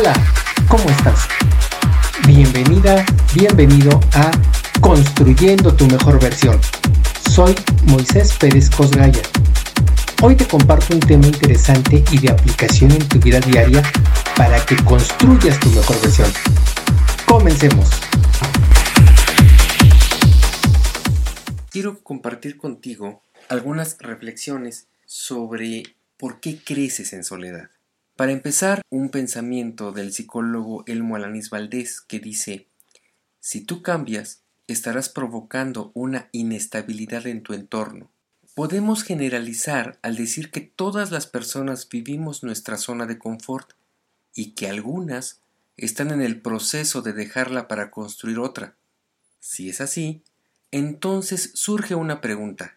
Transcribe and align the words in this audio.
Hola, 0.00 0.14
¿cómo 0.66 0.88
estás? 0.88 1.28
Bienvenida, 2.26 3.04
bienvenido 3.34 4.00
a 4.14 4.30
Construyendo 4.80 5.76
tu 5.76 5.86
mejor 5.88 6.18
versión. 6.18 6.58
Soy 7.30 7.54
Moisés 7.84 8.34
Pérez 8.40 8.70
Cosgaya. 8.70 9.20
Hoy 10.22 10.36
te 10.36 10.46
comparto 10.46 10.94
un 10.94 11.00
tema 11.00 11.26
interesante 11.26 12.02
y 12.12 12.18
de 12.18 12.30
aplicación 12.30 12.92
en 12.92 13.06
tu 13.10 13.18
vida 13.18 13.40
diaria 13.40 13.82
para 14.38 14.64
que 14.64 14.74
construyas 14.84 15.60
tu 15.60 15.68
mejor 15.68 16.00
versión. 16.00 16.32
Comencemos. 17.26 17.90
Quiero 21.68 22.02
compartir 22.02 22.56
contigo 22.56 23.20
algunas 23.50 23.98
reflexiones 23.98 24.86
sobre 25.04 25.82
por 26.16 26.40
qué 26.40 26.58
creces 26.64 27.12
en 27.12 27.22
soledad. 27.22 27.68
Para 28.20 28.32
empezar, 28.32 28.82
un 28.90 29.08
pensamiento 29.08 29.92
del 29.92 30.12
psicólogo 30.12 30.84
Elmo 30.86 31.16
Alanis 31.16 31.48
Valdés 31.48 32.02
que 32.02 32.20
dice, 32.20 32.66
si 33.40 33.62
tú 33.62 33.80
cambias, 33.80 34.42
estarás 34.66 35.08
provocando 35.08 35.90
una 35.94 36.28
inestabilidad 36.30 37.26
en 37.26 37.42
tu 37.42 37.54
entorno. 37.54 38.10
Podemos 38.54 39.04
generalizar 39.04 39.98
al 40.02 40.16
decir 40.16 40.50
que 40.50 40.60
todas 40.60 41.10
las 41.10 41.26
personas 41.26 41.88
vivimos 41.88 42.42
nuestra 42.42 42.76
zona 42.76 43.06
de 43.06 43.18
confort 43.18 43.70
y 44.34 44.50
que 44.50 44.68
algunas 44.68 45.40
están 45.78 46.10
en 46.10 46.20
el 46.20 46.42
proceso 46.42 47.00
de 47.00 47.14
dejarla 47.14 47.68
para 47.68 47.90
construir 47.90 48.38
otra. 48.38 48.76
Si 49.38 49.70
es 49.70 49.80
así, 49.80 50.22
entonces 50.72 51.52
surge 51.54 51.94
una 51.94 52.20
pregunta. 52.20 52.76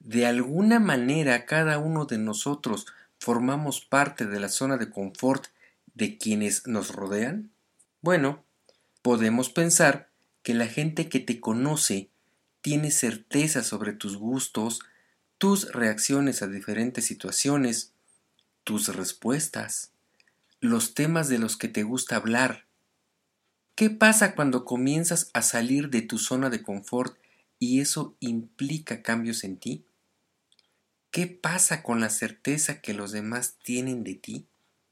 ¿De 0.00 0.24
alguna 0.24 0.80
manera 0.80 1.44
cada 1.44 1.78
uno 1.78 2.06
de 2.06 2.16
nosotros 2.16 2.86
formamos 3.18 3.80
parte 3.80 4.26
de 4.26 4.40
la 4.40 4.48
zona 4.48 4.76
de 4.76 4.90
confort 4.90 5.46
de 5.94 6.18
quienes 6.18 6.66
nos 6.66 6.94
rodean? 6.94 7.50
Bueno, 8.02 8.44
podemos 9.02 9.50
pensar 9.50 10.10
que 10.42 10.54
la 10.54 10.66
gente 10.66 11.08
que 11.08 11.20
te 11.20 11.40
conoce 11.40 12.10
tiene 12.60 12.90
certeza 12.90 13.62
sobre 13.62 13.92
tus 13.92 14.16
gustos, 14.16 14.80
tus 15.38 15.72
reacciones 15.72 16.42
a 16.42 16.46
diferentes 16.46 17.04
situaciones, 17.04 17.92
tus 18.64 18.94
respuestas, 18.94 19.92
los 20.60 20.94
temas 20.94 21.28
de 21.28 21.38
los 21.38 21.56
que 21.56 21.68
te 21.68 21.82
gusta 21.82 22.16
hablar. 22.16 22.66
¿Qué 23.76 23.90
pasa 23.90 24.34
cuando 24.34 24.64
comienzas 24.64 25.30
a 25.32 25.42
salir 25.42 25.90
de 25.90 26.02
tu 26.02 26.18
zona 26.18 26.50
de 26.50 26.62
confort 26.62 27.16
y 27.58 27.80
eso 27.80 28.16
implica 28.20 29.02
cambios 29.02 29.44
en 29.44 29.56
ti? 29.56 29.85
¿Qué 31.16 31.26
pasa 31.26 31.82
con 31.82 32.00
la 32.00 32.10
certeza 32.10 32.82
que 32.82 32.92
los 32.92 33.10
demás 33.10 33.54
tienen 33.64 34.04
de 34.04 34.16
ti? 34.16 34.44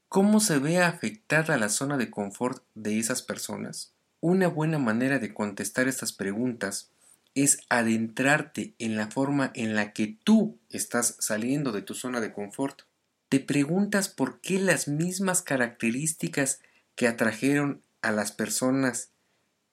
¿Cómo 0.09 0.39
se 0.39 0.57
ve 0.57 0.81
afectada 0.81 1.55
la 1.55 1.69
zona 1.69 1.97
de 1.97 2.09
confort 2.09 2.63
de 2.73 2.97
esas 2.97 3.21
personas? 3.21 3.93
Una 4.21 4.47
buena 4.47 4.79
manera 4.79 5.19
de 5.19 5.35
contestar 5.35 5.87
estas 5.87 6.13
preguntas 6.13 6.89
es 7.35 7.59
adentrarte 7.69 8.73
en 8.79 8.97
la 8.97 9.11
forma 9.11 9.51
en 9.53 9.75
la 9.75 9.93
que 9.93 10.17
tú 10.23 10.57
estás 10.71 11.15
saliendo 11.19 11.71
de 11.71 11.83
tu 11.83 11.93
zona 11.93 12.19
de 12.21 12.33
confort. 12.33 12.81
Te 13.29 13.39
preguntas 13.39 14.09
por 14.09 14.41
qué 14.41 14.57
las 14.57 14.87
mismas 14.87 15.43
características 15.43 16.59
que 16.95 17.07
atrajeron 17.07 17.83
a 18.01 18.11
las 18.11 18.31
personas 18.31 19.11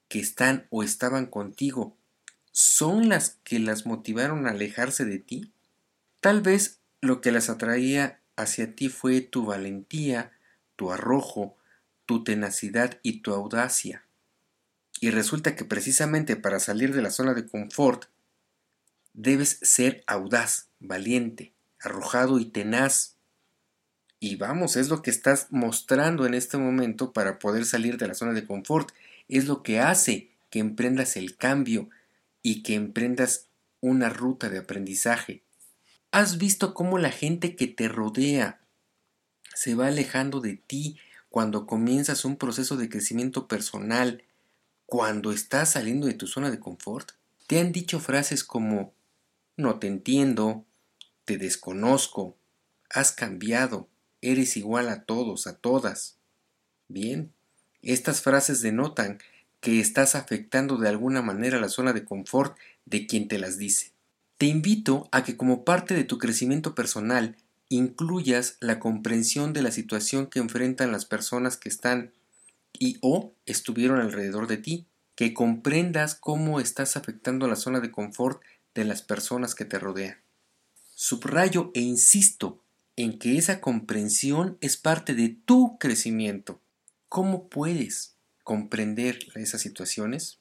que 0.09 0.21
están 0.21 0.67
o 0.69 0.83
estaban 0.83 1.25
contigo 1.25 1.97
son 2.51 3.09
las 3.09 3.39
que 3.43 3.59
las 3.59 3.87
motivaron 3.87 4.47
a 4.47 4.51
alejarse 4.51 5.07
de 5.07 5.19
ti. 5.19 5.51
Tal 6.23 6.41
vez 6.41 6.79
lo 7.01 7.21
que 7.21 7.33
las 7.33 7.51
atraía 7.51 8.21
hacia 8.37 8.77
ti 8.77 8.89
fue 8.89 9.23
tu 9.23 9.45
valentía, 9.45 10.31
tu 10.77 10.93
arrojo, 10.93 11.57
tu 12.07 12.23
tenacidad 12.23 13.01
y 13.03 13.23
tu 13.23 13.35
audacia. 13.35 14.05
Y 15.01 15.11
resulta 15.11 15.57
que 15.57 15.65
precisamente 15.65 16.37
para 16.37 16.61
salir 16.61 16.95
de 16.95 17.03
la 17.03 17.11
zona 17.11 17.35
de 17.35 17.45
confort 17.45 18.05
debes 19.15 19.59
ser 19.63 20.05
audaz, 20.07 20.69
valiente, 20.79 21.55
arrojado 21.81 22.39
y 22.39 22.45
tenaz. 22.45 23.17
Y 24.21 24.37
vamos, 24.37 24.77
es 24.77 24.91
lo 24.91 25.03
que 25.03 25.11
estás 25.11 25.49
mostrando 25.51 26.25
en 26.25 26.35
este 26.35 26.57
momento 26.57 27.13
para 27.13 27.41
poder 27.41 27.65
salir 27.65 27.99
de 27.99 28.07
la 28.07 28.15
zona 28.15 28.33
de 28.33 28.47
confort. 28.47 28.93
Es 29.27 29.47
lo 29.47 29.65
que 29.65 29.81
hace 29.81 30.31
que 30.51 30.61
emprendas 30.61 31.17
el 31.17 31.37
cambio 31.37 31.91
y 32.43 32.63
que 32.63 32.77
emprendas 32.77 33.49
una 33.81 34.09
ruta 34.09 34.51
de 34.51 34.59
aprendizaje. 34.59 35.43
¿Has 36.13 36.37
visto 36.37 36.75
cómo 36.75 36.99
la 36.99 37.11
gente 37.11 37.57
que 37.57 37.67
te 37.67 37.89
rodea 37.89 38.61
se 39.55 39.75
va 39.75 39.87
alejando 39.87 40.43
de 40.43 40.59
ti 40.59 40.99
cuando 41.31 41.67
comienzas 41.67 42.27
un 42.27 42.37
proceso 42.37 42.77
de 42.77 42.91
crecimiento 42.91 43.49
personal, 43.49 44.23
cuando 44.85 45.33
estás 45.33 45.71
saliendo 45.71 46.07
de 46.07 46.13
tu 46.13 46.27
zona 46.27 46.51
de 46.51 46.61
confort? 46.61 47.13
Te 47.47 47.61
han 47.61 47.73
dicho 47.73 47.99
frases 47.99 48.45
como 48.45 48.93
no 49.57 49.79
te 49.79 49.87
entiendo, 49.87 50.67
te 51.25 51.39
desconozco, 51.39 52.37
has 52.91 53.13
cambiado, 53.13 53.89
eres 54.21 54.59
igual 54.59 54.91
a 54.91 55.05
todos, 55.05 55.47
a 55.47 55.57
todas. 55.57 56.19
Bien, 56.89 57.33
estas 57.81 58.21
frases 58.21 58.61
denotan 58.61 59.19
que 59.63 59.81
estás 59.81 60.15
afectando 60.15 60.77
de 60.77 60.91
alguna 60.91 61.23
manera 61.23 61.59
la 61.59 61.71
zona 61.71 61.95
de 61.95 62.05
confort 62.05 62.55
de 62.85 63.07
quien 63.07 63.29
te 63.29 63.39
las 63.39 63.57
dice. 63.57 63.93
Te 64.43 64.49
invito 64.49 65.09
a 65.13 65.23
que 65.23 65.37
como 65.37 65.65
parte 65.65 65.95
de 65.95 66.03
tu 66.03 66.19
crecimiento 66.19 66.75
personal 66.75 67.37
incluyas 67.69 68.57
la 68.59 68.81
comprensión 68.81 69.53
de 69.53 69.63
la 69.63 69.71
situación 69.71 70.27
que 70.27 70.41
enfrentan 70.41 70.91
las 70.91 71.05
personas 71.05 71.57
que 71.57 71.69
están 71.69 72.13
y 72.73 72.99
o 73.03 73.37
estuvieron 73.47 74.01
alrededor 74.01 74.49
de 74.49 74.57
ti, 74.57 74.89
que 75.15 75.33
comprendas 75.33 76.17
cómo 76.17 76.59
estás 76.59 76.97
afectando 76.97 77.47
la 77.47 77.55
zona 77.55 77.79
de 77.79 77.93
confort 77.93 78.43
de 78.75 78.85
las 78.85 79.01
personas 79.01 79.55
que 79.55 79.65
te 79.65 79.79
rodean. 79.79 80.17
Subrayo 80.97 81.71
e 81.73 81.81
insisto 81.81 82.65
en 82.97 83.21
que 83.21 83.39
esa 83.39 83.61
comprensión 83.61 84.59
es 84.61 84.77
parte 84.77 85.15
de 85.15 85.29
tu 85.29 85.79
crecimiento. 85.79 86.61
¿Cómo 87.09 87.49
puedes 87.49 88.17
comprender 88.43 89.21
esas 89.37 89.61
situaciones? 89.61 90.41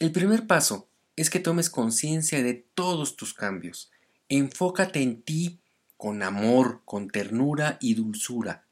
El 0.00 0.12
primer 0.12 0.46
paso 0.46 0.90
es 1.22 1.30
que 1.30 1.40
tomes 1.40 1.68
conciencia 1.68 2.42
de 2.42 2.54
todos 2.54 3.16
tus 3.16 3.34
cambios. 3.34 3.90
Enfócate 4.28 5.02
en 5.02 5.22
ti 5.22 5.58
con 5.96 6.22
amor, 6.22 6.82
con 6.84 7.08
ternura 7.08 7.76
y 7.80 7.94
dulzura. 7.94 8.64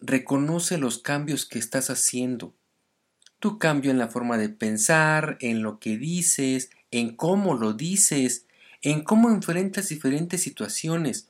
Reconoce 0.00 0.76
los 0.76 0.98
cambios 0.98 1.46
que 1.46 1.60
estás 1.60 1.88
haciendo. 1.88 2.52
Tu 3.38 3.58
cambio 3.58 3.92
en 3.92 3.98
la 3.98 4.08
forma 4.08 4.38
de 4.38 4.48
pensar, 4.48 5.36
en 5.40 5.62
lo 5.62 5.78
que 5.78 5.96
dices, 5.96 6.70
en 6.90 7.14
cómo 7.14 7.54
lo 7.54 7.74
dices, 7.74 8.46
en 8.82 9.04
cómo 9.04 9.30
enfrentas 9.30 9.88
diferentes 9.88 10.42
situaciones, 10.42 11.28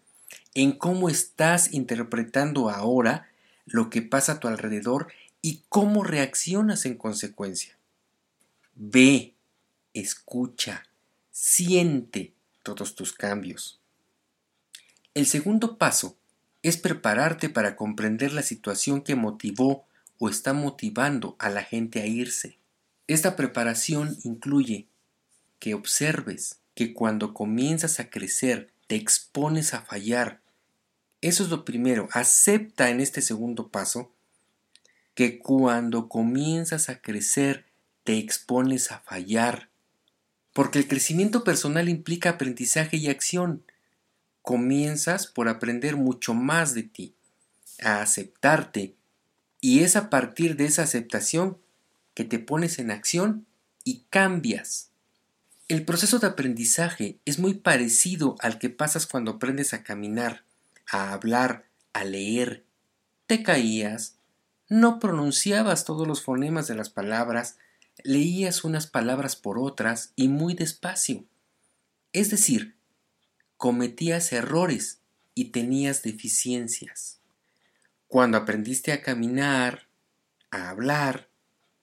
en 0.54 0.72
cómo 0.72 1.10
estás 1.10 1.74
interpretando 1.74 2.70
ahora 2.70 3.28
lo 3.66 3.90
que 3.90 4.00
pasa 4.00 4.32
a 4.32 4.40
tu 4.40 4.48
alrededor 4.48 5.08
y 5.42 5.62
cómo 5.68 6.04
reaccionas 6.04 6.86
en 6.86 6.96
consecuencia. 6.96 7.76
Ve 8.74 9.31
escucha, 9.94 10.84
siente 11.30 12.32
todos 12.62 12.94
tus 12.94 13.12
cambios. 13.12 13.80
El 15.14 15.26
segundo 15.26 15.76
paso 15.76 16.16
es 16.62 16.76
prepararte 16.76 17.48
para 17.48 17.76
comprender 17.76 18.32
la 18.32 18.42
situación 18.42 19.02
que 19.02 19.14
motivó 19.14 19.86
o 20.18 20.28
está 20.28 20.52
motivando 20.52 21.36
a 21.38 21.50
la 21.50 21.62
gente 21.62 22.00
a 22.00 22.06
irse. 22.06 22.58
Esta 23.08 23.34
preparación 23.34 24.16
incluye 24.22 24.86
que 25.58 25.74
observes 25.74 26.60
que 26.74 26.94
cuando 26.94 27.34
comienzas 27.34 28.00
a 28.00 28.08
crecer 28.08 28.72
te 28.86 28.96
expones 28.96 29.74
a 29.74 29.82
fallar. 29.82 30.40
Eso 31.20 31.42
es 31.42 31.50
lo 31.50 31.64
primero. 31.64 32.08
Acepta 32.12 32.90
en 32.90 33.00
este 33.00 33.22
segundo 33.22 33.68
paso 33.68 34.12
que 35.14 35.38
cuando 35.38 36.08
comienzas 36.08 36.88
a 36.88 37.00
crecer 37.00 37.66
te 38.04 38.18
expones 38.18 38.90
a 38.92 39.00
fallar. 39.00 39.68
Porque 40.52 40.78
el 40.78 40.88
crecimiento 40.88 41.44
personal 41.44 41.88
implica 41.88 42.30
aprendizaje 42.30 42.96
y 42.96 43.08
acción. 43.08 43.64
Comienzas 44.42 45.26
por 45.26 45.48
aprender 45.48 45.96
mucho 45.96 46.34
más 46.34 46.74
de 46.74 46.82
ti, 46.82 47.14
a 47.82 48.02
aceptarte, 48.02 48.94
y 49.60 49.80
es 49.80 49.96
a 49.96 50.10
partir 50.10 50.56
de 50.56 50.64
esa 50.64 50.82
aceptación 50.82 51.58
que 52.14 52.24
te 52.24 52.38
pones 52.38 52.78
en 52.78 52.90
acción 52.90 53.46
y 53.84 54.04
cambias. 54.10 54.90
El 55.68 55.84
proceso 55.84 56.18
de 56.18 56.26
aprendizaje 56.26 57.18
es 57.24 57.38
muy 57.38 57.54
parecido 57.54 58.36
al 58.40 58.58
que 58.58 58.68
pasas 58.68 59.06
cuando 59.06 59.30
aprendes 59.32 59.72
a 59.72 59.82
caminar, 59.82 60.44
a 60.90 61.12
hablar, 61.12 61.64
a 61.92 62.04
leer. 62.04 62.64
Te 63.26 63.42
caías, 63.42 64.16
no 64.68 64.98
pronunciabas 64.98 65.84
todos 65.84 66.06
los 66.06 66.22
fonemas 66.22 66.66
de 66.66 66.74
las 66.74 66.90
palabras, 66.90 67.56
leías 68.04 68.64
unas 68.64 68.86
palabras 68.86 69.36
por 69.36 69.58
otras 69.58 70.12
y 70.16 70.28
muy 70.28 70.54
despacio. 70.54 71.24
Es 72.12 72.30
decir, 72.30 72.76
cometías 73.56 74.32
errores 74.32 75.00
y 75.34 75.46
tenías 75.46 76.02
deficiencias. 76.02 77.20
Cuando 78.08 78.36
aprendiste 78.38 78.92
a 78.92 79.02
caminar, 79.02 79.88
a 80.50 80.68
hablar, 80.68 81.28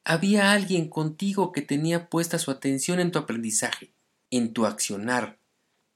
había 0.04 0.52
alguien 0.52 0.90
contigo 0.90 1.52
que 1.52 1.62
tenía 1.62 2.10
puesta 2.10 2.40
su 2.40 2.52
atención 2.52 3.00
en 3.00 3.12
tu 3.12 3.20
aprendizaje, 3.20 3.92
en 4.32 4.54
tu 4.54 4.66
accionar, 4.66 5.38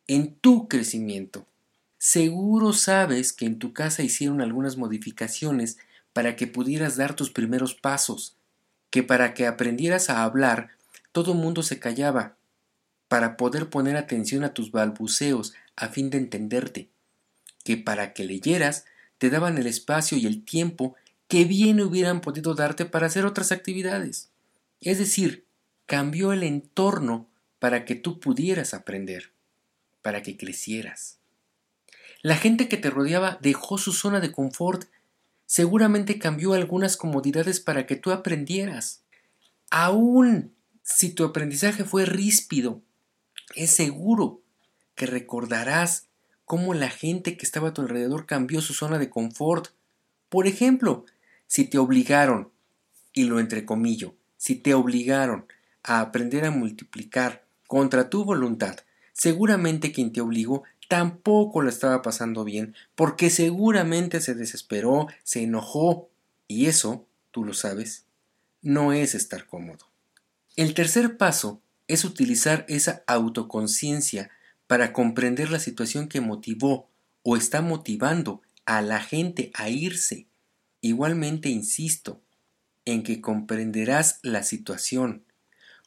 en 0.08 0.36
tu 0.36 0.68
crecimiento. 0.68 1.48
Seguro 1.98 2.74
sabes 2.74 3.32
que 3.32 3.46
en 3.46 3.60
tu 3.60 3.74
casa 3.74 4.04
hicieron 4.04 4.42
algunas 4.42 4.78
modificaciones 4.78 5.78
para 6.12 6.36
que 6.36 6.48
pudieras 6.48 6.98
dar 6.98 7.16
tus 7.16 7.32
primeros 7.32 7.76
pasos, 7.76 8.38
que 8.94 9.02
para 9.02 9.34
que 9.34 9.48
aprendieras 9.48 10.12
a 10.12 10.22
hablar 10.22 10.70
todo 11.14 11.34
mundo 11.34 11.64
se 11.64 11.80
callaba, 11.80 12.36
para 13.08 13.38
poder 13.38 13.72
poner 13.72 13.98
atención 13.98 14.44
a 14.44 14.54
tus 14.54 14.70
balbuceos 14.70 15.56
a 15.76 15.88
fin 15.88 16.12
de 16.12 16.20
entenderte, 16.20 16.90
que 17.64 17.76
para 17.76 18.14
que 18.14 18.24
leyeras 18.24 18.86
te 19.18 19.32
daban 19.32 19.58
el 19.58 19.66
espacio 19.66 20.16
y 20.20 20.28
el 20.28 20.46
tiempo 20.46 20.94
que 21.28 21.46
bien 21.46 21.82
hubieran 21.82 22.22
podido 22.22 22.54
darte 22.54 22.86
para 22.86 23.08
hacer 23.08 23.26
otras 23.26 23.52
actividades. 23.52 24.30
Es 24.80 25.00
decir, 25.00 25.44
cambió 25.88 26.32
el 26.32 26.44
entorno 26.44 27.28
para 27.58 27.86
que 27.86 27.96
tú 27.96 28.20
pudieras 28.20 28.76
aprender, 28.76 29.32
para 30.04 30.22
que 30.22 30.38
crecieras. 30.38 31.18
La 32.22 32.36
gente 32.36 32.70
que 32.70 32.78
te 32.78 32.92
rodeaba 32.92 33.40
dejó 33.42 33.80
su 33.80 33.92
zona 33.92 34.20
de 34.20 34.32
confort. 34.32 34.86
Seguramente 35.54 36.18
cambió 36.18 36.54
algunas 36.54 36.98
comodidades 36.98 37.60
para 37.60 37.86
que 37.86 37.96
tú 37.96 38.10
aprendieras. 38.10 39.04
Aún 39.70 40.52
si 40.82 41.12
tu 41.12 41.24
aprendizaje 41.24 41.84
fue 41.84 42.08
ríspido, 42.08 42.82
es 43.54 43.70
seguro 43.70 44.42
que 44.96 45.06
recordarás 45.06 46.08
cómo 46.46 46.74
la 46.74 46.90
gente 46.90 47.38
que 47.38 47.46
estaba 47.46 47.68
a 47.68 47.74
tu 47.76 47.84
alrededor 47.84 48.26
cambió 48.26 48.62
su 48.62 48.74
zona 48.74 48.98
de 48.98 49.12
confort. 49.12 49.68
Por 50.28 50.48
ejemplo, 50.48 51.06
si 51.46 51.66
te 51.66 51.78
obligaron, 51.78 52.50
y 53.14 53.26
lo 53.26 53.40
entrecomillo, 53.40 54.16
si 54.38 54.56
te 54.56 54.74
obligaron 54.74 55.46
a 55.84 56.00
aprender 56.00 56.46
a 56.46 56.50
multiplicar 56.50 57.46
contra 57.68 58.10
tu 58.10 58.26
voluntad, 58.26 58.78
seguramente 59.14 59.92
quien 59.92 60.14
te 60.14 60.22
obligó 60.22 60.64
tampoco 60.88 61.62
lo 61.62 61.70
estaba 61.70 62.02
pasando 62.02 62.44
bien, 62.44 62.76
porque 62.96 63.30
seguramente 63.30 64.22
se 64.22 64.36
desesperó, 64.36 65.08
se 65.24 65.44
enojó, 65.44 66.10
y 66.48 66.68
eso, 66.68 67.08
tú 67.32 67.44
lo 67.44 67.54
sabes, 67.54 68.06
no 68.62 68.94
es 68.94 69.16
estar 69.16 69.46
cómodo. 69.48 69.88
El 70.56 70.74
tercer 70.74 71.18
paso 71.18 71.62
es 71.88 72.06
utilizar 72.06 72.66
esa 72.70 73.04
autoconciencia 73.08 74.32
para 74.68 74.94
comprender 74.94 75.52
la 75.52 75.60
situación 75.60 76.08
que 76.08 76.22
motivó 76.22 76.90
o 77.24 77.38
está 77.38 77.62
motivando 77.62 78.42
a 78.66 78.82
la 78.82 79.02
gente 79.02 79.52
a 79.54 79.70
irse. 79.70 80.28
Igualmente 80.82 81.50
insisto 81.50 82.22
en 82.86 83.04
que 83.04 83.22
comprenderás 83.22 84.20
la 84.22 84.44
situación. 84.44 85.24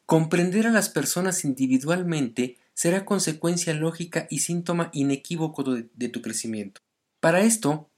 Comprender 0.05 0.67
a 0.67 0.71
las 0.71 0.89
personas 0.89 1.45
individualmente 1.45 2.59
será 2.77 3.07
consecuencia 3.07 3.73
lógica 3.73 4.27
y 4.29 4.41
síntoma 4.41 4.91
inequívoco 4.93 5.65
de, 5.65 6.09
tu 6.11 6.21
crecimiento. 6.21 6.83
Para 7.21 7.41
esto, 7.41 7.89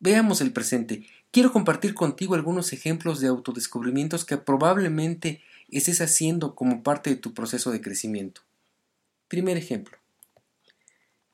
veamos 0.00 0.40
el 0.40 0.50
presente. 0.50 1.06
Quiero 1.30 1.52
compartir 1.52 1.92
contigo 1.92 2.34
algunos 2.34 2.72
ejemplos 2.72 3.20
de 3.20 3.28
autodescubrimientos 3.28 4.24
que 4.24 4.38
probablemente 4.38 5.42
estés 5.68 6.00
haciendo 6.00 6.54
como 6.54 6.82
parte 6.82 7.10
de 7.10 7.16
tu 7.16 7.34
proceso 7.34 7.70
de 7.70 7.82
crecimiento. 7.82 8.40
Primer 9.28 9.58
ejemplo. 9.58 9.98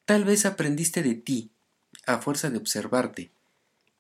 Tal 0.04 0.24
vez 0.24 0.44
aprendiste 0.44 1.04
de 1.04 1.14
ti, 1.14 1.52
a 2.06 2.18
fuerza 2.18 2.50
de 2.50 2.58
observarte, 2.58 3.30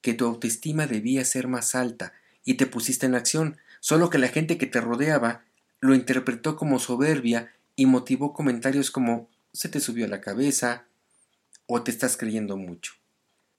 que 0.00 0.14
tu 0.14 0.26
autoestima 0.26 0.88
debía 0.88 1.24
ser 1.24 1.46
más 1.46 1.76
alta 1.76 2.12
y 2.44 2.54
te 2.54 2.66
pusiste 2.66 3.06
en 3.06 3.14
acción, 3.14 3.56
solo 3.78 4.10
que 4.10 4.18
la 4.18 4.28
gente 4.28 4.58
que 4.58 4.66
te 4.66 4.80
rodeaba 4.80 5.44
lo 5.78 5.94
interpretó 5.94 6.56
como 6.56 6.80
soberbia 6.80 7.52
y 7.80 7.86
motivó 7.86 8.34
comentarios 8.34 8.90
como 8.90 9.30
se 9.54 9.70
te 9.70 9.80
subió 9.80 10.04
a 10.04 10.08
la 10.08 10.20
cabeza 10.20 10.84
o 11.64 11.82
te 11.82 11.90
estás 11.90 12.18
creyendo 12.18 12.58
mucho. 12.58 12.92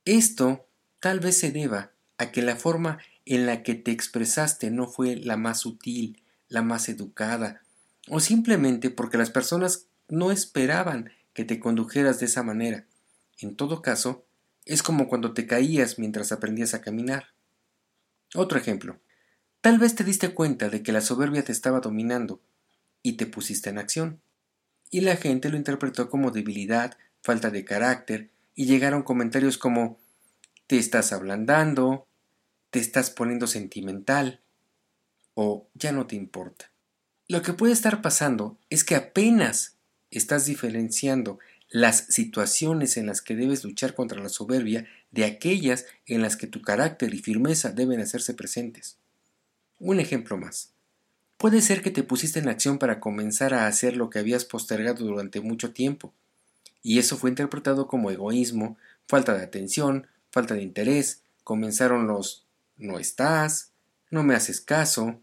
Esto 0.06 0.68
tal 1.00 1.20
vez 1.20 1.40
se 1.40 1.52
deba 1.52 1.90
a 2.20 2.32
que 2.32 2.44
la 2.44 2.56
forma 2.56 3.00
en 3.26 3.48
la 3.48 3.64
que 3.64 3.74
te 3.74 3.90
expresaste 3.90 4.70
no 4.70 4.86
fue 4.86 5.16
la 5.16 5.38
más 5.38 5.62
sutil, 5.62 6.22
la 6.50 6.62
más 6.62 6.88
educada, 6.88 7.64
o 8.10 8.20
simplemente 8.20 8.92
porque 8.92 9.18
las 9.18 9.32
personas 9.32 9.88
no 10.08 10.30
esperaban 10.30 11.10
que 11.34 11.44
te 11.44 11.60
condujeras 11.60 12.20
de 12.20 12.28
esa 12.28 12.44
manera. 12.44 12.86
En 13.40 13.56
todo 13.56 13.82
caso, 13.82 14.24
es 14.66 14.84
como 14.84 15.08
cuando 15.08 15.34
te 15.34 15.48
caías 15.48 15.98
mientras 15.98 16.32
aprendías 16.32 16.76
a 16.76 16.82
caminar. 16.82 17.30
Otro 18.36 18.60
ejemplo. 18.60 19.00
Tal 19.62 19.80
vez 19.80 19.96
te 19.96 20.04
diste 20.04 20.36
cuenta 20.36 20.70
de 20.70 20.84
que 20.84 20.92
la 20.92 21.02
soberbia 21.02 21.44
te 21.44 21.52
estaba 21.52 21.80
dominando 21.80 22.40
y 23.04 23.14
te 23.14 23.26
pusiste 23.26 23.70
en 23.70 23.78
acción. 23.78 24.22
Y 24.90 25.02
la 25.02 25.16
gente 25.16 25.50
lo 25.50 25.58
interpretó 25.58 26.10
como 26.10 26.32
debilidad, 26.32 26.98
falta 27.22 27.50
de 27.50 27.66
carácter, 27.66 28.30
y 28.56 28.66
llegaron 28.66 29.04
comentarios 29.04 29.58
como 29.58 30.00
te 30.68 30.78
estás 30.78 31.14
ablandando, 31.14 32.08
te 32.70 32.80
estás 32.80 33.10
poniendo 33.10 33.48
sentimental, 33.48 34.42
o 35.34 35.68
ya 35.74 35.92
no 35.92 36.08
te 36.08 36.16
importa. 36.16 36.72
Lo 37.28 37.42
que 37.42 37.54
puede 37.54 37.74
estar 37.74 38.02
pasando 38.02 38.58
es 38.70 38.84
que 38.84 38.96
apenas 38.96 39.76
estás 40.10 40.46
diferenciando 40.46 41.40
las 41.70 42.06
situaciones 42.10 42.98
en 42.98 43.06
las 43.06 43.22
que 43.22 43.36
debes 43.36 43.64
luchar 43.64 43.96
contra 43.96 44.22
la 44.22 44.28
soberbia 44.28 44.86
de 45.12 45.24
aquellas 45.24 45.86
en 46.06 46.22
las 46.22 46.36
que 46.36 46.48
tu 46.48 46.62
carácter 46.62 47.14
y 47.14 47.20
firmeza 47.20 47.72
deben 47.72 48.02
hacerse 48.02 48.34
presentes. 48.34 48.98
Un 49.80 50.02
ejemplo 50.02 50.38
más. 50.38 50.71
Puede 51.42 51.62
ser 51.62 51.82
que 51.82 51.90
te 51.90 52.04
pusiste 52.04 52.38
en 52.38 52.50
acción 52.50 52.78
para 52.78 53.00
comenzar 53.00 53.56
a 53.56 53.66
hacer 53.66 53.98
lo 53.98 54.12
que 54.12 54.20
habías 54.20 54.46
postergado 54.46 55.04
durante 55.06 55.42
mucho 55.42 55.74
tiempo, 55.74 56.14
y 56.84 57.00
eso 57.00 57.18
fue 57.18 57.32
interpretado 57.32 57.88
como 57.88 58.12
egoísmo, 58.12 58.78
falta 59.08 59.34
de 59.34 59.42
atención, 59.42 60.06
falta 60.30 60.54
de 60.54 60.62
interés, 60.62 61.24
comenzaron 61.44 62.06
los 62.06 62.46
no 62.78 63.00
estás, 63.00 63.72
no 64.12 64.22
me 64.22 64.36
haces 64.36 64.62
caso. 64.62 65.20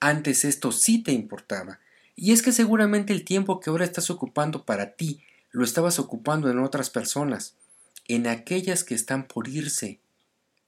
Antes 0.00 0.46
esto 0.46 0.72
sí 0.72 1.02
te 1.02 1.12
importaba, 1.12 1.78
y 2.16 2.32
es 2.32 2.40
que 2.40 2.52
seguramente 2.52 3.12
el 3.12 3.26
tiempo 3.26 3.60
que 3.60 3.68
ahora 3.68 3.84
estás 3.84 4.08
ocupando 4.08 4.64
para 4.64 4.92
ti 4.94 5.22
lo 5.50 5.62
estabas 5.62 5.98
ocupando 5.98 6.50
en 6.50 6.58
otras 6.58 6.88
personas, 6.88 7.52
en 8.08 8.28
aquellas 8.28 8.82
que 8.82 8.94
están 8.94 9.28
por 9.28 9.46
irse. 9.46 10.00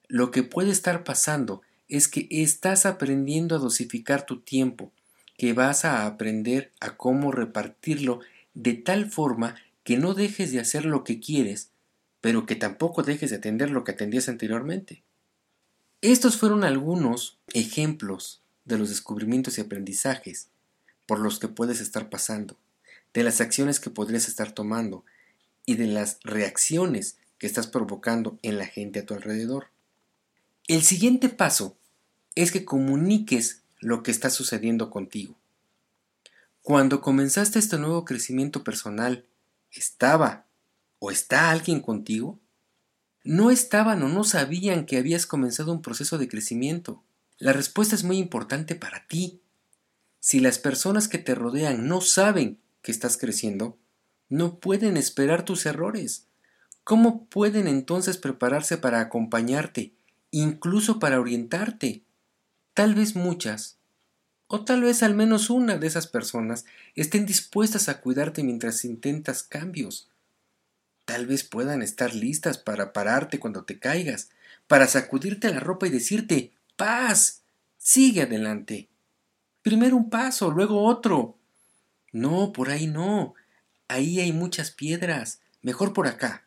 Lo 0.06 0.30
que 0.30 0.42
puede 0.42 0.70
estar 0.70 1.02
pasando 1.02 1.62
es 1.92 2.08
que 2.08 2.26
estás 2.30 2.86
aprendiendo 2.86 3.54
a 3.54 3.58
dosificar 3.58 4.24
tu 4.24 4.40
tiempo, 4.40 4.90
que 5.36 5.52
vas 5.52 5.84
a 5.84 6.06
aprender 6.06 6.72
a 6.80 6.96
cómo 6.96 7.32
repartirlo 7.32 8.20
de 8.54 8.72
tal 8.72 9.10
forma 9.10 9.56
que 9.84 9.98
no 9.98 10.14
dejes 10.14 10.52
de 10.52 10.60
hacer 10.60 10.86
lo 10.86 11.04
que 11.04 11.20
quieres, 11.20 11.68
pero 12.22 12.46
que 12.46 12.56
tampoco 12.56 13.02
dejes 13.02 13.28
de 13.28 13.36
atender 13.36 13.70
lo 13.70 13.84
que 13.84 13.92
atendías 13.92 14.30
anteriormente. 14.30 15.02
Estos 16.00 16.38
fueron 16.38 16.64
algunos 16.64 17.36
ejemplos 17.52 18.40
de 18.64 18.78
los 18.78 18.88
descubrimientos 18.88 19.58
y 19.58 19.60
aprendizajes 19.60 20.48
por 21.04 21.18
los 21.18 21.38
que 21.38 21.48
puedes 21.48 21.82
estar 21.82 22.08
pasando, 22.08 22.56
de 23.12 23.22
las 23.22 23.42
acciones 23.42 23.80
que 23.80 23.90
podrías 23.90 24.28
estar 24.28 24.52
tomando 24.52 25.04
y 25.66 25.74
de 25.74 25.88
las 25.88 26.20
reacciones 26.24 27.18
que 27.36 27.46
estás 27.46 27.66
provocando 27.66 28.38
en 28.40 28.56
la 28.56 28.64
gente 28.64 29.00
a 29.00 29.04
tu 29.04 29.12
alrededor. 29.12 29.66
El 30.68 30.82
siguiente 30.84 31.28
paso 31.28 31.76
es 32.34 32.52
que 32.52 32.64
comuniques 32.64 33.62
lo 33.80 34.02
que 34.02 34.10
está 34.10 34.30
sucediendo 34.30 34.90
contigo. 34.90 35.36
Cuando 36.62 37.00
comenzaste 37.00 37.58
este 37.58 37.78
nuevo 37.78 38.04
crecimiento 38.04 38.62
personal, 38.62 39.26
¿estaba 39.70 40.46
o 40.98 41.10
está 41.10 41.50
alguien 41.50 41.80
contigo? 41.80 42.38
No 43.24 43.50
estaban 43.50 44.02
o 44.02 44.08
no 44.08 44.24
sabían 44.24 44.86
que 44.86 44.96
habías 44.96 45.26
comenzado 45.26 45.72
un 45.72 45.82
proceso 45.82 46.18
de 46.18 46.28
crecimiento. 46.28 47.02
La 47.38 47.52
respuesta 47.52 47.94
es 47.94 48.04
muy 48.04 48.18
importante 48.18 48.76
para 48.76 49.06
ti. 49.06 49.40
Si 50.20 50.38
las 50.38 50.58
personas 50.58 51.08
que 51.08 51.18
te 51.18 51.34
rodean 51.34 51.88
no 51.88 52.00
saben 52.00 52.60
que 52.82 52.92
estás 52.92 53.16
creciendo, 53.16 53.76
no 54.28 54.60
pueden 54.60 54.96
esperar 54.96 55.44
tus 55.44 55.66
errores. 55.66 56.26
¿Cómo 56.84 57.26
pueden 57.26 57.66
entonces 57.66 58.16
prepararse 58.16 58.78
para 58.78 59.00
acompañarte, 59.00 59.92
incluso 60.30 60.98
para 61.00 61.20
orientarte? 61.20 62.02
Tal 62.74 62.94
vez 62.94 63.14
muchas, 63.14 63.76
o 64.46 64.64
tal 64.64 64.82
vez 64.82 65.02
al 65.02 65.14
menos 65.14 65.50
una 65.50 65.76
de 65.76 65.86
esas 65.86 66.06
personas 66.06 66.64
estén 66.94 67.26
dispuestas 67.26 67.88
a 67.88 68.00
cuidarte 68.00 68.42
mientras 68.42 68.84
intentas 68.84 69.42
cambios. 69.42 70.08
Tal 71.04 71.26
vez 71.26 71.44
puedan 71.44 71.82
estar 71.82 72.14
listas 72.14 72.58
para 72.58 72.92
pararte 72.92 73.38
cuando 73.38 73.64
te 73.64 73.78
caigas, 73.78 74.30
para 74.66 74.86
sacudirte 74.86 75.52
la 75.52 75.60
ropa 75.60 75.86
y 75.86 75.90
decirte 75.90 76.52
paz, 76.76 77.42
sigue 77.76 78.22
adelante. 78.22 78.88
Primero 79.62 79.96
un 79.96 80.08
paso, 80.08 80.50
luego 80.50 80.84
otro. 80.84 81.36
No, 82.12 82.52
por 82.52 82.70
ahí 82.70 82.86
no. 82.86 83.34
Ahí 83.88 84.20
hay 84.20 84.32
muchas 84.32 84.70
piedras. 84.70 85.40
Mejor 85.60 85.92
por 85.92 86.06
acá. 86.06 86.46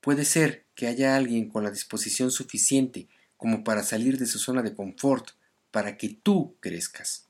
Puede 0.00 0.24
ser 0.24 0.64
que 0.74 0.86
haya 0.86 1.16
alguien 1.16 1.48
con 1.48 1.64
la 1.64 1.70
disposición 1.70 2.30
suficiente 2.30 3.08
como 3.36 3.64
para 3.64 3.82
salir 3.82 4.18
de 4.18 4.26
su 4.26 4.38
zona 4.38 4.62
de 4.62 4.74
confort, 4.74 5.30
para 5.70 5.96
que 5.96 6.08
tú 6.08 6.56
crezcas. 6.60 7.26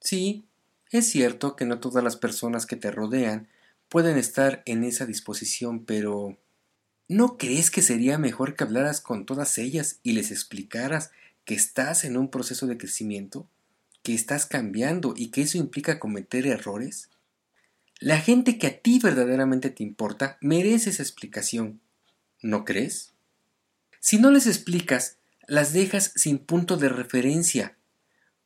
Sí, 0.00 0.46
es 0.90 1.08
cierto 1.08 1.56
que 1.56 1.64
no 1.64 1.80
todas 1.80 2.02
las 2.02 2.16
personas 2.16 2.66
que 2.66 2.76
te 2.76 2.90
rodean 2.90 3.48
pueden 3.88 4.16
estar 4.16 4.62
en 4.66 4.84
esa 4.84 5.06
disposición, 5.06 5.84
pero 5.84 6.38
¿no 7.08 7.36
crees 7.36 7.70
que 7.70 7.82
sería 7.82 8.18
mejor 8.18 8.56
que 8.56 8.64
hablaras 8.64 9.00
con 9.00 9.26
todas 9.26 9.58
ellas 9.58 10.00
y 10.02 10.12
les 10.12 10.30
explicaras 10.30 11.10
que 11.44 11.54
estás 11.54 12.04
en 12.04 12.16
un 12.16 12.30
proceso 12.30 12.66
de 12.66 12.78
crecimiento, 12.78 13.48
que 14.02 14.14
estás 14.14 14.46
cambiando 14.46 15.14
y 15.16 15.28
que 15.28 15.42
eso 15.42 15.58
implica 15.58 15.98
cometer 15.98 16.46
errores? 16.46 17.10
La 17.98 18.18
gente 18.18 18.58
que 18.58 18.66
a 18.66 18.78
ti 18.78 18.98
verdaderamente 18.98 19.70
te 19.70 19.82
importa 19.82 20.36
merece 20.40 20.90
esa 20.90 21.02
explicación, 21.02 21.80
¿no 22.42 22.64
crees? 22.64 23.12
Si 24.00 24.18
no 24.18 24.30
les 24.30 24.46
explicas, 24.46 25.16
las 25.46 25.72
dejas 25.72 26.12
sin 26.16 26.38
punto 26.38 26.76
de 26.76 26.88
referencia, 26.88 27.76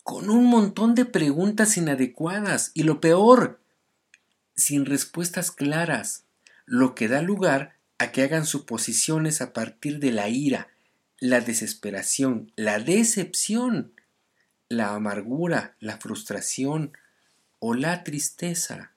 con 0.03 0.31
un 0.31 0.47
montón 0.47 0.95
de 0.95 1.05
preguntas 1.05 1.77
inadecuadas 1.77 2.73
y 2.75 2.83
lo 2.83 3.01
peor, 3.01 3.61
sin 4.57 4.87
respuestas 4.87 5.51
claras, 5.51 6.25
lo 6.67 6.95
que 6.95 7.09
da 7.09 7.23
lugar 7.23 7.77
a 7.99 8.13
que 8.13 8.23
hagan 8.23 8.47
suposiciones 8.47 9.41
a 9.41 9.53
partir 9.53 9.99
de 9.99 10.13
la 10.13 10.29
ira, 10.29 10.69
la 11.19 11.41
desesperación, 11.41 12.53
la 12.57 12.79
decepción, 12.79 13.93
la 14.69 14.95
amargura, 14.95 15.77
la 15.81 15.99
frustración 15.99 16.93
o 17.59 17.75
la 17.75 18.05
tristeza. 18.05 18.93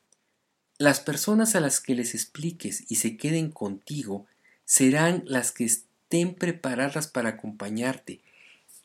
Las 0.78 1.00
personas 1.00 1.56
a 1.56 1.60
las 1.60 1.80
que 1.80 1.96
les 1.96 2.16
expliques 2.16 2.86
y 2.90 2.96
se 2.96 3.18
queden 3.18 3.52
contigo 3.52 4.26
serán 4.66 5.24
las 5.26 5.52
que 5.52 5.70
estén 6.14 6.36
preparadas 6.36 7.08
para 7.08 7.30
acompañarte, 7.30 8.20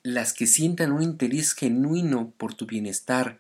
las 0.03 0.33
que 0.33 0.47
sientan 0.47 0.93
un 0.93 1.03
interés 1.03 1.53
genuino 1.53 2.33
por 2.39 2.55
tu 2.55 2.65
bienestar. 2.65 3.39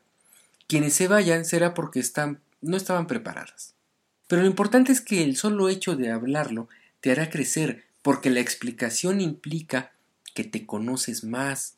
Quienes 0.67 0.93
se 0.93 1.09
vayan 1.09 1.47
será 1.47 1.73
porque 1.73 1.99
están 1.99 2.41
no 2.61 2.77
estaban 2.77 3.07
preparadas. 3.07 3.73
Pero 4.27 4.43
lo 4.43 4.49
importante 4.49 4.93
es 4.93 5.01
que 5.01 5.25
el 5.25 5.37
solo 5.39 5.71
hecho 5.71 5.97
de 5.97 6.11
hablarlo 6.11 6.69
te 7.01 7.13
hará 7.13 7.31
crecer, 7.31 7.87
porque 8.03 8.29
la 8.29 8.41
explicación 8.41 9.23
implica 9.23 9.93
que 10.35 10.45
te 10.45 10.67
conoces 10.67 11.25
más, 11.25 11.77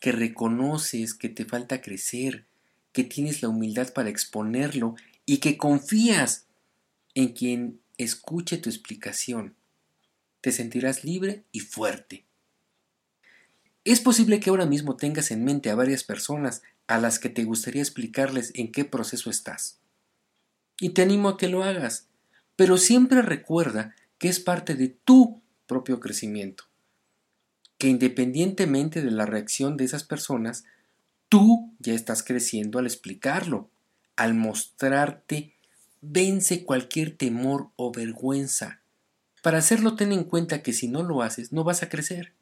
que 0.00 0.10
reconoces 0.10 1.14
que 1.14 1.28
te 1.28 1.44
falta 1.44 1.80
crecer, 1.80 2.44
que 2.92 3.04
tienes 3.04 3.40
la 3.40 3.50
humildad 3.50 3.92
para 3.92 4.10
exponerlo 4.10 4.96
y 5.26 5.36
que 5.36 5.56
confías 5.56 6.46
en 7.14 7.28
quien 7.28 7.78
escuche 7.98 8.58
tu 8.58 8.68
explicación. 8.68 9.54
Te 10.42 10.52
sentirás 10.52 11.04
libre 11.04 11.44
y 11.52 11.60
fuerte. 11.60 12.26
Es 13.84 14.00
posible 14.00 14.40
que 14.40 14.50
ahora 14.50 14.66
mismo 14.66 14.96
tengas 14.96 15.30
en 15.30 15.42
mente 15.42 15.70
a 15.70 15.74
varias 15.74 16.04
personas 16.04 16.62
a 16.86 16.98
las 16.98 17.18
que 17.18 17.30
te 17.30 17.44
gustaría 17.44 17.80
explicarles 17.80 18.52
en 18.54 18.70
qué 18.70 18.84
proceso 18.84 19.30
estás 19.30 19.78
y 20.82 20.90
te 20.90 21.02
animo 21.02 21.28
a 21.28 21.36
que 21.36 21.46
lo 21.46 21.62
hagas, 21.62 22.08
pero 22.56 22.76
siempre 22.76 23.22
recuerda 23.22 23.94
que 24.18 24.28
es 24.28 24.40
parte 24.40 24.74
de 24.74 24.88
tu 24.88 25.40
propio 25.68 26.00
crecimiento, 26.00 26.64
que 27.78 27.86
independientemente 27.86 29.00
de 29.00 29.12
la 29.12 29.24
reacción 29.24 29.76
de 29.76 29.84
esas 29.84 30.02
personas, 30.02 30.64
tú 31.28 31.72
ya 31.78 31.94
estás 31.94 32.24
creciendo 32.24 32.80
al 32.80 32.86
explicarlo, 32.86 33.70
al 34.16 34.34
mostrarte, 34.34 35.54
vence 36.00 36.64
cualquier 36.64 37.16
temor 37.16 37.70
o 37.76 37.92
vergüenza. 37.92 38.81
Para 39.42 39.58
hacerlo 39.58 39.96
ten 39.96 40.12
en 40.12 40.24
cuenta 40.24 40.62
que 40.62 40.72
si 40.72 40.88
no 40.88 41.02
lo 41.02 41.22
haces 41.22 41.52
no 41.52 41.64
vas 41.64 41.82
a 41.82 41.88
crecer 41.88 42.32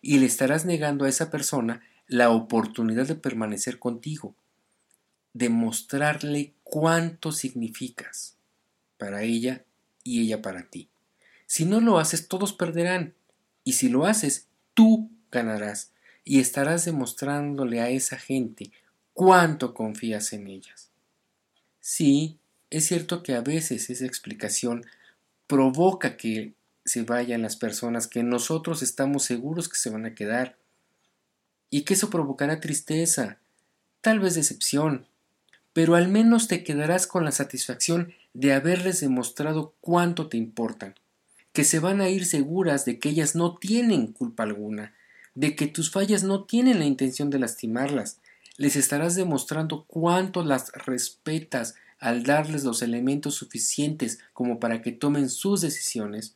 y 0.00 0.18
le 0.18 0.26
estarás 0.26 0.64
negando 0.64 1.04
a 1.04 1.08
esa 1.08 1.30
persona 1.30 1.82
la 2.06 2.30
oportunidad 2.30 3.06
de 3.06 3.16
permanecer 3.16 3.78
contigo, 3.78 4.34
demostrarle 5.34 6.54
cuánto 6.64 7.32
significas 7.32 8.36
para 8.96 9.22
ella 9.22 9.64
y 10.02 10.22
ella 10.22 10.40
para 10.40 10.68
ti. 10.68 10.88
Si 11.46 11.64
no 11.64 11.80
lo 11.80 11.98
haces, 11.98 12.28
todos 12.28 12.52
perderán. 12.52 13.14
Y 13.64 13.72
si 13.74 13.88
lo 13.88 14.06
haces, 14.06 14.46
tú 14.74 15.10
ganarás 15.30 15.92
y 16.24 16.38
estarás 16.40 16.84
demostrándole 16.84 17.80
a 17.80 17.90
esa 17.90 18.18
gente 18.18 18.70
cuánto 19.14 19.74
confías 19.74 20.32
en 20.32 20.46
ellas. 20.46 20.90
Sí, 21.80 22.38
es 22.70 22.86
cierto 22.86 23.22
que 23.22 23.34
a 23.34 23.40
veces 23.40 23.90
esa 23.90 24.06
explicación 24.06 24.84
provoca 25.50 26.16
que 26.16 26.54
se 26.84 27.02
vayan 27.02 27.42
las 27.42 27.56
personas 27.56 28.06
que 28.06 28.22
nosotros 28.22 28.82
estamos 28.82 29.24
seguros 29.24 29.68
que 29.68 29.76
se 29.76 29.90
van 29.90 30.06
a 30.06 30.14
quedar. 30.14 30.56
Y 31.70 31.82
que 31.82 31.94
eso 31.94 32.08
provocará 32.08 32.60
tristeza, 32.60 33.38
tal 34.00 34.20
vez 34.20 34.36
decepción, 34.36 35.08
pero 35.72 35.96
al 35.96 36.06
menos 36.06 36.46
te 36.46 36.62
quedarás 36.62 37.08
con 37.08 37.24
la 37.24 37.32
satisfacción 37.32 38.14
de 38.32 38.52
haberles 38.52 39.00
demostrado 39.00 39.74
cuánto 39.80 40.28
te 40.28 40.36
importan, 40.36 40.94
que 41.52 41.64
se 41.64 41.80
van 41.80 42.00
a 42.00 42.08
ir 42.08 42.26
seguras 42.26 42.84
de 42.84 43.00
que 43.00 43.08
ellas 43.08 43.34
no 43.34 43.56
tienen 43.56 44.12
culpa 44.12 44.44
alguna, 44.44 44.94
de 45.34 45.56
que 45.56 45.66
tus 45.66 45.90
fallas 45.90 46.22
no 46.22 46.44
tienen 46.44 46.78
la 46.78 46.84
intención 46.84 47.28
de 47.28 47.40
lastimarlas, 47.40 48.20
les 48.56 48.76
estarás 48.76 49.16
demostrando 49.16 49.84
cuánto 49.86 50.44
las 50.44 50.70
respetas 50.74 51.74
al 52.00 52.24
darles 52.24 52.64
los 52.64 52.82
elementos 52.82 53.34
suficientes 53.34 54.18
como 54.32 54.58
para 54.58 54.82
que 54.82 54.90
tomen 54.90 55.28
sus 55.28 55.60
decisiones 55.60 56.34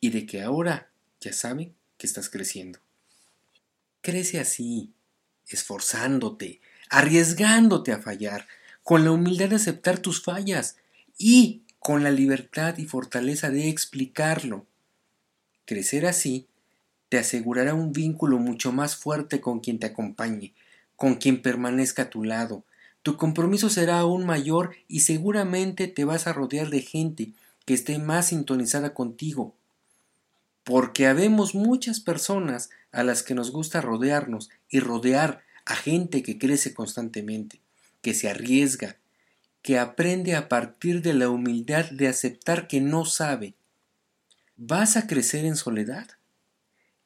y 0.00 0.10
de 0.10 0.26
que 0.26 0.42
ahora 0.42 0.90
ya 1.20 1.32
saben 1.32 1.74
que 1.96 2.06
estás 2.06 2.28
creciendo. 2.28 2.80
Crece 4.02 4.40
así, 4.40 4.92
esforzándote, 5.48 6.60
arriesgándote 6.90 7.92
a 7.92 8.00
fallar, 8.00 8.46
con 8.82 9.04
la 9.04 9.10
humildad 9.12 9.48
de 9.48 9.56
aceptar 9.56 9.98
tus 9.98 10.22
fallas 10.22 10.76
y 11.18 11.62
con 11.78 12.02
la 12.02 12.10
libertad 12.10 12.78
y 12.78 12.84
fortaleza 12.84 13.50
de 13.50 13.68
explicarlo. 13.68 14.66
Crecer 15.64 16.06
así 16.06 16.46
te 17.08 17.18
asegurará 17.18 17.74
un 17.74 17.92
vínculo 17.92 18.38
mucho 18.38 18.72
más 18.72 18.96
fuerte 18.96 19.40
con 19.40 19.60
quien 19.60 19.78
te 19.78 19.86
acompañe, 19.86 20.54
con 20.96 21.16
quien 21.16 21.42
permanezca 21.42 22.02
a 22.02 22.10
tu 22.10 22.24
lado. 22.24 22.64
Tu 23.06 23.16
compromiso 23.16 23.70
será 23.70 24.00
aún 24.00 24.26
mayor 24.26 24.74
y 24.88 24.98
seguramente 24.98 25.86
te 25.86 26.04
vas 26.04 26.26
a 26.26 26.32
rodear 26.32 26.70
de 26.70 26.82
gente 26.82 27.30
que 27.64 27.72
esté 27.72 28.00
más 28.00 28.30
sintonizada 28.30 28.94
contigo. 28.94 29.54
Porque 30.64 31.06
habemos 31.06 31.54
muchas 31.54 32.00
personas 32.00 32.68
a 32.90 33.04
las 33.04 33.22
que 33.22 33.36
nos 33.36 33.52
gusta 33.52 33.80
rodearnos 33.80 34.50
y 34.68 34.80
rodear 34.80 35.44
a 35.64 35.76
gente 35.76 36.24
que 36.24 36.36
crece 36.36 36.74
constantemente 36.74 37.60
que 38.02 38.12
se 38.12 38.28
arriesga, 38.28 38.96
que 39.62 39.78
aprende 39.78 40.34
a 40.34 40.48
partir 40.48 41.00
de 41.00 41.14
la 41.14 41.28
humildad 41.28 41.88
de 41.92 42.08
aceptar 42.08 42.66
que 42.66 42.80
no 42.80 43.04
sabe. 43.04 43.54
¿Vas 44.56 44.96
a 44.96 45.06
crecer 45.06 45.44
en 45.44 45.54
soledad? 45.54 46.08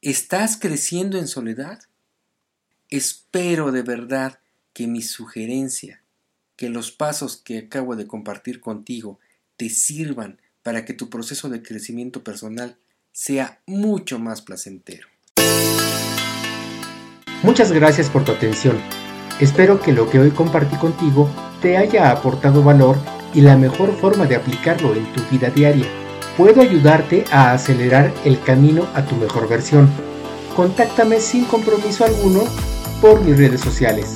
¿Estás 0.00 0.57
creciendo 0.57 1.19
en 1.19 1.28
soledad? 1.28 1.78
Espero 2.88 3.71
de 3.71 3.83
verdad 3.83 4.39
que 4.72 4.86
mi 4.86 5.02
sugerencia, 5.02 6.02
que 6.56 6.68
los 6.68 6.92
pasos 6.92 7.36
que 7.36 7.58
acabo 7.58 7.96
de 7.96 8.06
compartir 8.06 8.60
contigo 8.60 9.18
te 9.56 9.68
sirvan 9.68 10.40
para 10.62 10.84
que 10.84 10.94
tu 10.94 11.10
proceso 11.10 11.48
de 11.48 11.62
crecimiento 11.62 12.22
personal 12.22 12.76
sea 13.12 13.60
mucho 13.66 14.18
más 14.18 14.42
placentero. 14.42 15.08
Muchas 17.42 17.72
gracias 17.72 18.10
por 18.10 18.24
tu 18.24 18.32
atención. 18.32 18.78
Espero 19.40 19.80
que 19.80 19.92
lo 19.92 20.10
que 20.10 20.18
hoy 20.18 20.30
compartí 20.30 20.76
contigo 20.76 21.30
te 21.62 21.78
haya 21.78 22.10
aportado 22.10 22.62
valor 22.62 22.96
y 23.32 23.40
la 23.40 23.56
mejor 23.56 23.96
forma 23.98 24.26
de 24.26 24.36
aplicarlo 24.36 24.94
en 24.94 25.10
tu 25.12 25.22
vida 25.30 25.48
diaria. 25.50 25.86
Puedo 26.36 26.60
ayudarte 26.60 27.24
a 27.30 27.52
acelerar 27.52 28.12
el 28.24 28.40
camino 28.40 28.86
a 28.94 29.04
tu 29.04 29.16
mejor 29.16 29.48
versión. 29.48 29.90
Contáctame 30.54 31.20
sin 31.20 31.44
compromiso 31.46 32.04
alguno 32.04 32.44
por 33.00 33.22
mis 33.22 33.36
redes 33.36 33.60
sociales. 33.60 34.12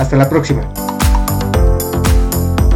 Hasta 0.00 0.16
la 0.16 0.30
próxima. 0.30 0.89